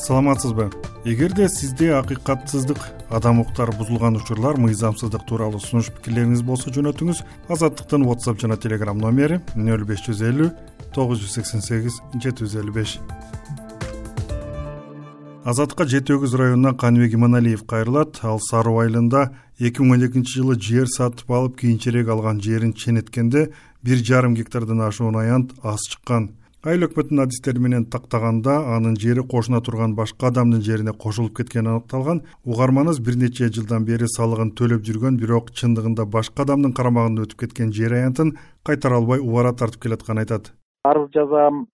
[0.00, 0.70] саламатсызбы?
[1.04, 2.78] Эгерде сизде акыйкатсыздык
[3.10, 7.22] адам укуктары бузулган учурлар мыйзамсыздык тууралуу сунуш пикирлериңиз болсо жөнөтүңүз
[7.52, 10.50] азаттыктын whatsapp жана telegram номери нөл беш жүз элүү
[10.96, 12.96] тогуз жүз сексен сегиз жети жүз элүү беш.
[15.44, 18.20] Азаттыкка жети өгүз районунан каныбек иманалиев кайрылат.
[18.22, 23.48] Ал сароо айылында эки миң он экинчи жылы жер сатып алып кийинчерээк алган жерин ченеткенде
[23.82, 26.30] бир жарым гектардан ашуун аянт аз чыккан
[26.60, 32.20] айыл өкмөттүн адистери менен тактаганда анын жери кошуна турган башка адамдын жерине кошулуп кеткени аныкталган
[32.44, 37.72] угарманыбыз бир нече жылдан бери салыгын төлөп жүргөн бирок чындыгында башка адамдын карамагында өтүп кеткен
[37.72, 40.52] жер аянтын кайтара албай убара тартып келатканын айтат.
[40.84, 41.64] Арыз жазам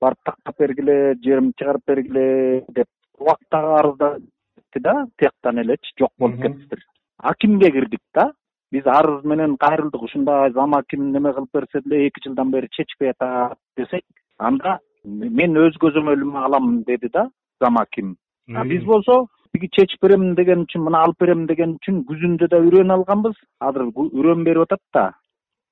[0.00, 2.26] барып тактап бергиле жеримди чыгарып бергиле
[2.70, 2.86] деп
[3.18, 6.86] убактагы арыздатты да тияктан элечи жок болуп кетиптир.
[7.18, 8.30] Акимге кирдик да
[8.70, 13.10] биз арыз менен кайрылдык ушундай зам аким неме кылып берсе деле эки жылдан бери чечпей
[13.10, 14.04] атат десек
[14.48, 17.28] анда мен өз көзөмөлүмө алам деди да
[17.60, 18.16] зам аким
[18.56, 22.60] а биз болсо тиги чечип берем деген үчүн мына алып берем деген үчүн күзүндө да
[22.66, 23.34] үрөөн алганбыз.
[23.60, 25.06] Азыр үрөөн берип атат да.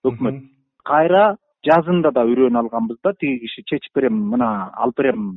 [0.04, 0.40] Өкмөт
[0.84, 3.14] кайра жазында да үрөөн алганбыз да.
[3.20, 5.28] Тиги киши чечип берем мына алып берем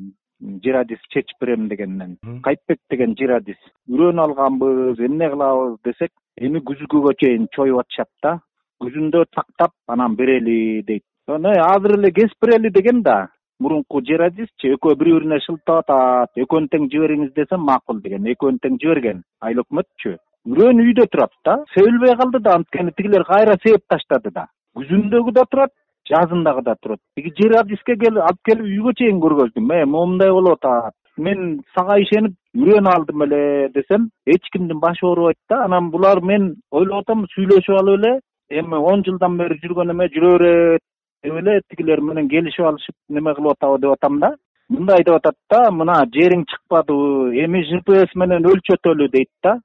[0.65, 6.63] жер адис чечип берем дегенден кайтбек деген жер адис үрөөн алганбыз эмне кылабыз десек эми
[6.65, 8.39] күзгүгө чейин чоюп атышат да.
[8.81, 13.27] Күзүндө тактап анан берели дейт азыр эле кесип деген да.
[13.59, 16.29] Мурунку жер адисчи экөө бири бирине шылтап атат.
[16.35, 19.23] Экөөнү тең жибериңиз десем макул деген экөөнү тең жиберген.
[19.41, 20.17] Айыл өкмөтчү
[20.49, 24.47] бирөөнү үйдө турат да себилбей калды да анткени тигилер кайра себеп таштады да.
[24.77, 25.71] Күзүндөгү да турат
[26.09, 26.99] жазындагы да турат.
[27.15, 29.69] Тиги жер адиске алып келип үйгө чейин көргөздүм.
[29.73, 30.93] Э момундай болуп атат.
[31.17, 35.63] Мен сага ишенип үрөөн алдым эле десем эч кимдин башы оорубайт да.
[35.65, 40.37] Анан булар мен ойлоп атам сүйлөшүп алып эле эми он жылдан бери жүргөн эме жүрө
[40.39, 40.81] берет
[41.23, 44.35] деп эле тигилер менен келишип алышып неме кылып атабы деп атам да.
[44.69, 49.59] Мындай деп атат да мына жериң чыкпадыбы эми жпс менен өлчөтөлү дейт да.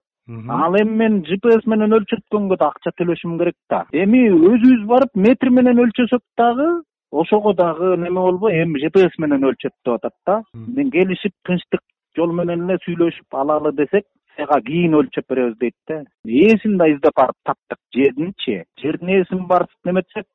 [0.50, 3.84] Ал эми мен жпс менен өлчөткөнгө да акча төлөшүм керек да.
[3.92, 6.68] Эми өзүбүз барып метр менен өлчөсөк дагы
[7.12, 10.42] ошого дагы неме болбой эми жпс менен өлчөт деп атат да.
[10.54, 11.80] Мен келишип тынчтык
[12.16, 14.04] жол менен эле сүйлөшүп алалы десек
[14.38, 16.02] ага кийин өлчөп беребиз дейт да.
[16.26, 20.26] Ээсин да издеп барып таптык жердинчи жердин ээсин барып неметсек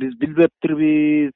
[0.00, 1.32] биз билбептирбиз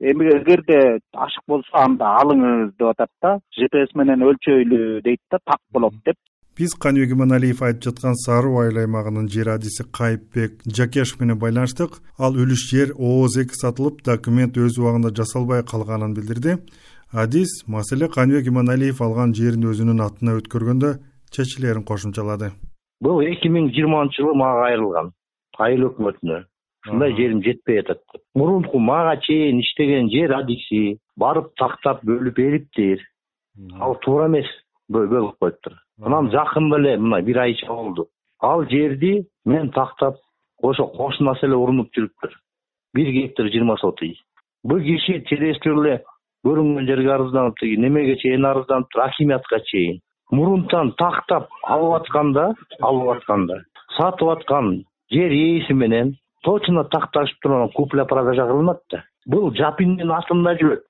[0.00, 5.60] эми эгерде ашык болсо анда алыңыз деп атат да жпс менен өлчөйлү дейт да так
[5.72, 6.16] болот деп.
[6.58, 12.00] Биз каныбек иманалиев айтып жаткан сароо айыл аймагынын жер адиси кайыпбек жакешов менен байланыштык.
[12.18, 16.58] Ал үлүш жер ооз эки сатылып документ өз убагында жасалбай калганын билдирди.
[17.12, 20.98] Адис маселе каныбек иманалиев алган жерин өзүнүн атына өткөргөндө
[21.30, 22.52] чечилерин кошумчалады.
[23.00, 25.12] Бул эки миң жыйырманчы жылы мага кайрылган
[25.60, 26.44] айыл өкмөтүнө
[26.86, 28.22] ушундай жерим жетпей атат деп.
[28.34, 33.04] Мурунку мага чейин иштеген жер адиси барып тактап бөлүп бериптир
[33.80, 34.48] ал туура эмес
[34.88, 35.74] бөлүп коюптур.
[36.02, 38.08] Анан жакында эле мына бир айча болду.
[38.40, 40.16] Ал жерди мен тактап
[40.62, 42.34] ошо кошунасы эле урунуп жүрүптүр
[42.94, 44.16] бир гектар жыйырма сотый
[44.64, 46.00] бул киши чедештер эле
[46.46, 50.00] көрүнгөн жерге арызданып тиги немеге чейин арызданыптыр акимиятка чейин.
[50.30, 53.60] Мурунтан тактап алып атканда алып атканда
[53.96, 56.14] сатып аткан жер ээси менен
[56.44, 60.84] точно такташып туруп анан купля продажа кылынат да бул жапиндин атында жүрөт.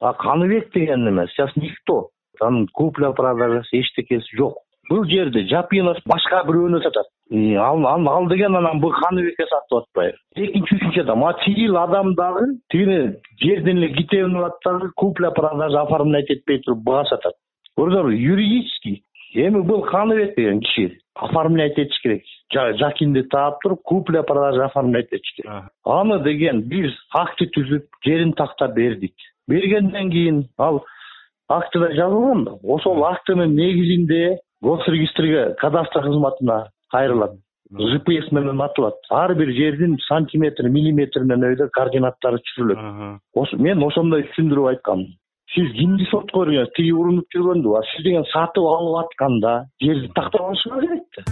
[0.00, 2.08] А каныбек деген эме сейчас никто.
[2.40, 4.56] Анын купля продажасы эчтекеси жок.
[4.88, 7.06] Бул жерди жапинов башка бирөөнө сатат.
[7.30, 10.16] Ал деген анан бул каныбекке сатып атпайбы.
[10.36, 15.82] Экинчи үчүнчү адам а тигил адам дагы тигини жерден эле китебин алат дагы купля продажа
[15.82, 17.34] оформлять этпей туруп буга сатат.
[17.78, 19.02] Көрдүңөрбү юридический.
[19.34, 22.22] Эми бул каныбек деген киши оформлять этиш керек.
[22.52, 25.70] Жакинди таап туруп купля продажа оформлять этиш керек.
[25.84, 29.14] Аны деген биз акты түзүп жерин тактап бердик.
[29.48, 30.84] Бергенден кийин ал
[31.48, 37.36] актыда жазылган да ошол актынын негизинде гос регистрге кадастр кызматына кайрылат.
[37.70, 38.96] Жпс менен атылат.
[39.10, 43.58] Ар бир жердин сантиметр миллиметр менен өйдө координаттары түзүлөт.
[43.58, 45.04] Мен ошондой түшүндүрүп айткам
[45.54, 50.46] сиз кимди сотко бергенсиз тиги урунуп жүргөндүбү а сиз деген сатып алып атканда жерди тактап
[50.46, 51.22] алышыңыз керек да.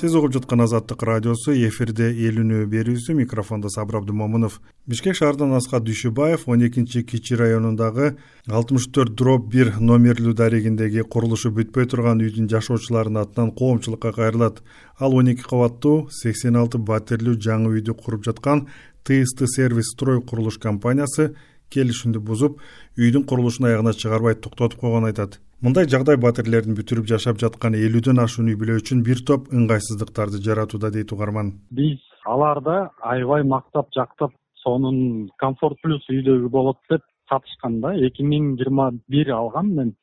[0.00, 4.54] Сиз угуп жаткан азаттык радиосу эфирде эл үнү берүүсү микрофондо сабыр абдымомунов
[4.88, 8.14] бишкек шаарынан аскат дүйшөбаев он экинчи кичи районундагы
[8.48, 14.62] алтымыш төрт дробь бир номерлүү дарегиндеги курулушу бүтпөй турган үйдүн жашоочуларынын атынан коомчулукка кайрылат.
[14.98, 18.68] Ал он эки кабаттуу сексен алты батирлүү жаңы үйдү куруп жаткан
[19.04, 21.34] тст сервис строй курулуш компаниясы
[21.70, 22.60] келишимди бузуп
[22.98, 25.38] үйдүн курулушун аягына чыгарбай токтотуп койгонун айтат.
[25.60, 30.90] Мындай жагдай батирлердин бүтүрүп жашап жаткан элүүдөн ашуун үй бүлө үчүн бир топ ыңгайсыздыктарды жаратууда
[30.90, 31.52] дейт угарман.
[31.70, 32.76] Биз аларды
[33.12, 34.32] аябай мактап жактап
[34.64, 39.94] сонун комфорт плюс үйдөгү болот деп сатышкан да эки миң жыйырма бир алгам мен.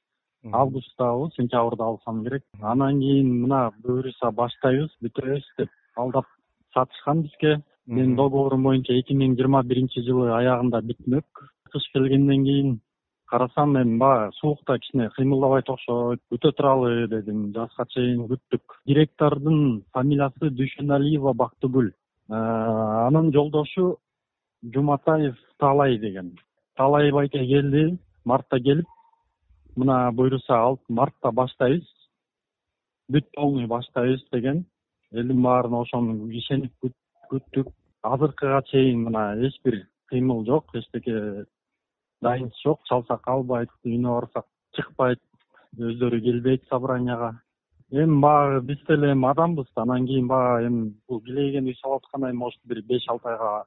[0.53, 2.43] Августабы сентябрда алсам керек.
[2.61, 6.29] Анан кийин мына буюрса баштайбыз бүтөбүз деп алдап
[6.73, 7.57] сатышкан бизге
[7.88, 12.74] менин договорум боюнча эки миң жыйырма биринчи жылы аягында бүтмөк кыш келгенден кийин
[13.28, 18.75] карасам эми баягы суукта кичине кыймылдабайт окшойт күтө туралы дедим жазга чейин күттүк.
[18.88, 21.94] Директордун фамилиясы дүйшөналиева бактыгүл э,
[22.34, 23.98] анын жолдошу
[24.63, 26.36] жуматаев таалай деген.
[26.75, 28.88] Таалай байке келди мартта келип
[29.75, 31.88] мына буюрса мартта баштайбыз.
[33.12, 34.66] Бүт полный баштайбыз деген.
[35.12, 36.72] Элдин баарын ошону ишенип
[37.31, 37.71] күттүк.
[38.03, 41.45] Азыркыга чейин мына эч бир кыймыл жок эчтеке
[42.21, 42.81] дайынчы жок.
[42.89, 44.45] Чалсак калбайт үйүнө барсак
[44.75, 45.21] чыкпайт
[45.77, 47.33] өздөрү келбейт собранияга.
[47.91, 52.31] Эми баягы биз деле эми адамбыз анан кийин баягы эми бул килейген үй салып аткандан
[52.31, 53.63] кийин может бир беш алты айга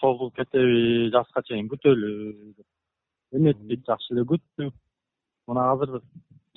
[0.00, 2.10] созулуп кетеби жазга чейин күтөлү
[2.56, 2.66] деп
[3.32, 4.74] эметтик жакшы эле күттүк.
[5.46, 6.00] Мына азыр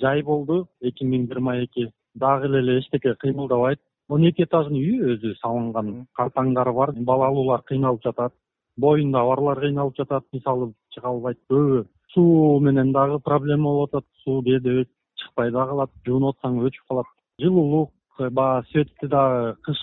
[0.00, 1.90] жай болду эки миң жыйырма эки.
[2.14, 6.92] Дагы эле эчтеке кыймылдабайт он эки этажный үй өзү салынган картаңдары бар.
[6.92, 8.34] Балалуулар кыйналып жатат.
[8.76, 10.24] Боюнда барлар кыйналып жатат.
[10.32, 14.06] Мисалы чыга албайт көбү суу менен дагы проблема болуп атат.
[14.24, 15.90] Суу кээде чыкпай да калат.
[16.04, 17.06] Жуунуп атсаң өчүп калат.
[17.38, 19.78] Жылуулук баягы светти дагы кыш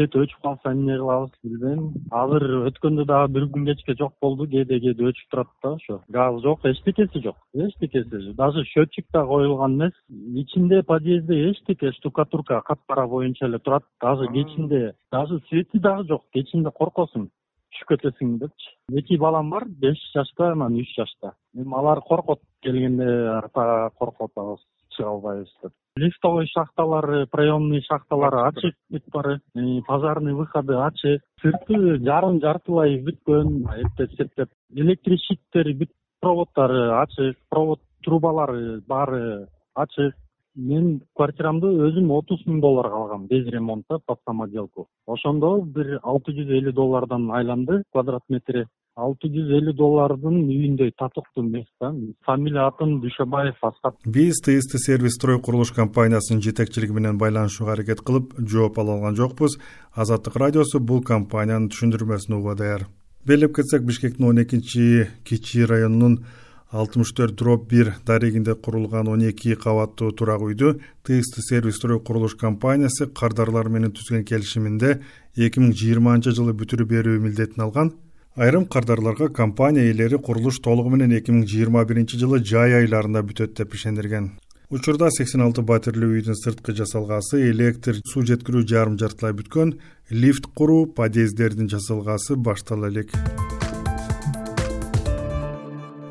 [0.00, 1.80] свет өчүп калса эмне кылабыз билбейм.
[2.10, 6.00] Азыр өткөндө дагы бир күн кечке жок болду кээде кээде өчүп турат да ошо.
[6.08, 9.92] Газ жок эчтекеси жок эчтекеси даже счетчик да коюлган эмес.
[10.08, 13.84] Ичинде подъездде эчтеке штукатурка кат кара боюнча эле турат.
[14.00, 16.24] Даже кечинде даже свети дагы жок.
[16.32, 17.28] Кечинде коркосуң
[17.70, 18.72] түшүп кетесиң депчи.
[18.92, 21.34] Эки балам бар беш жашта анан үч жашта.
[21.54, 23.06] Эми алар коркот келгенде
[23.36, 24.64] артага коркуп атабыз
[24.96, 29.40] чыга албайбыз деп лифтовый шахталары проемный шахталары ачык бүт баары
[29.86, 31.22] пожарный выходы ачык.
[31.42, 37.36] Сырты жарым жартылай бүткөн эптеп септеп электрощиттери бүт проводдору ачык.
[37.50, 40.14] Провод трубалары баары ачык.
[40.56, 44.88] Мен квартирамды өзүм отуз миң долларга алгам без ремонта под самоделку.
[45.06, 48.66] Ошондо бир алты жүз элүү доллардан айланды квадрат метри
[48.96, 51.92] алты жүз элүү доллардын үйүндөй татыктуу эмес да.
[52.26, 58.34] Фамилия атым дүйшөбаев аскат биз тст сервис строй курулуш компаниясынын жетекчилиги менен байланышууга аракет кылып
[58.40, 59.58] жооп ала алган жокпуз.
[59.94, 62.86] Азаттык радиосу бул компаниянын түшүндүрмөсүн угууга даяр.
[63.26, 66.24] Белгилеп кетсек бишкектин он экинчи кичи районунун
[66.70, 72.36] алтымыш төрт дроп бир дарегинде курулган он эки кабаттуу турак үйдү тст сервис строй курулуш
[72.36, 75.00] компаниясы кардарлар менен түзгөн келишиминде
[75.36, 77.92] эки миң жыйырманчы жылы бүтүрүп берүү милдетин алган
[78.36, 83.56] айрым кардарларга компания ээлери курулуш толугу менен эки миң жыйырма биринчи жылы жай айларында бүтөт
[83.58, 84.30] деп ишендирген
[84.70, 89.74] учурда сексен алты батирлүү үйдүн сырткы жасалгасы электр суу жеткирүү жарым жартылай бүткөн
[90.10, 93.10] лифт куруу подъезддердин жасалгасы баштала элек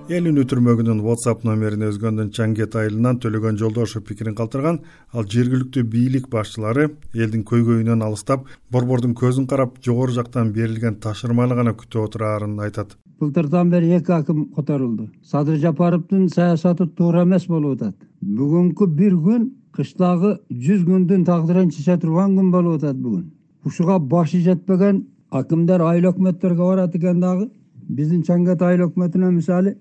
[0.09, 4.79] эл үнү түрмөгүнүн whatsapp номерине өзгөндөн чангет айылынан төлөгөн жолдошев пикирин калтырган
[5.13, 11.75] ал жергиликтүү бийлик башчылары элдин көйгөйүнөн алыстап борбордун көзүн карап жогору жактан берилген тапшырманы гана
[11.77, 12.95] күтүп отураарын айтат.
[13.19, 15.11] Былтырдан бери эки аким которулду.
[15.21, 17.95] Садыр жапаровдун саясаты туура эмес болуп атат.
[18.25, 23.29] Бүгүнкү бир күн кыштагы жүз күндүн тагдырын чече турган күн болуп атат бүгүн.
[23.63, 27.51] Ушуга башы жетпеген акимдер айыл өкмөттөргө барат экен дагы.
[27.89, 29.75] Биздин чангет айыл өкмөтүнө мисалы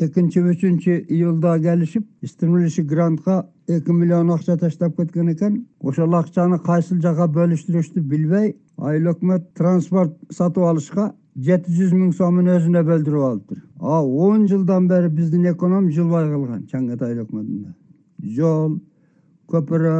[0.00, 2.06] экинчи үчүнчү июлда келишип
[2.88, 5.66] грантка эки миллион акча таштап кеткен экен.
[5.80, 12.50] Ошол акчаны кайсыл жака бөлүштүрүштү билбей айыл өкмөт транспорт сатып алышка жети жүз миң сомун
[12.50, 18.78] өзүнө бөлдүрүп алыптыр а он жылдан бери биздин эконом жылбай калган чангет айыл өкмөтүндө жол
[19.52, 19.96] көпүрө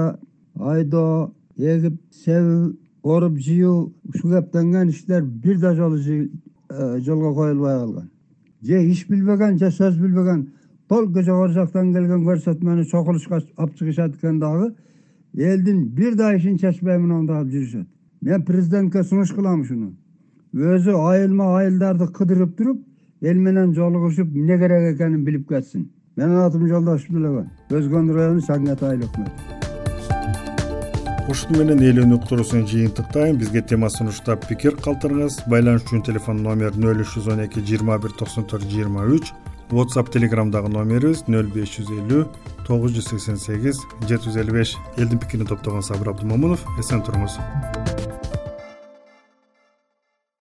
[0.72, 2.72] айдоо эгип себүү
[3.14, 8.10] оруп жыюу ушул кептенген иштер бир да жолу э, жолго коюлбай калган
[8.62, 10.48] же иш билбеген же сөз билбеген
[10.88, 14.74] только жогору жактан келген көрсөтмөнү чогулушка алып чыгышат экен дагы
[15.34, 17.86] элдин бир да ишин чечпей кылып жүрүшөт.
[18.22, 19.92] Мен президентке сунуш кылам ушуну
[20.54, 22.82] өзү айылма айылдарды кыдырып туруп
[23.20, 25.90] эл менен жолугушуп эмне керек экенин билип кетсин.
[26.16, 29.57] Менин атым жолдошев төлөгөн өзгөн району чангет айыл өкмөтү
[31.28, 36.78] ушуну менен эл үнү уктуруусун жыйынтыктайм бизге тема сунуштап пикир калтырыңыз байланыш үчүн телефон номер
[36.80, 39.34] нөл үч жүз он эки жыйырма бир токсон төрт жыйырма үч
[39.68, 42.24] whatsapp телеграмдагы номерибиз нөл беш жүз элүү
[42.64, 44.76] тогуз жүз сексен сегиз жети жүз элүү беш.
[44.96, 47.36] Элдин пикирин топтогон сабыр абдымомунов эсен туруңуз